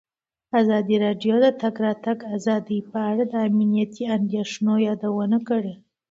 ازادي 0.59 0.95
راډیو 1.05 1.35
د 1.41 1.45
د 1.45 1.47
تګ 1.61 1.75
راتګ 1.85 2.17
ازادي 2.35 2.79
په 2.89 2.97
اړه 3.09 3.23
د 3.27 3.33
امنیتي 3.49 4.03
اندېښنو 4.17 4.73
یادونه 4.87 5.37
کړې. 5.49 5.73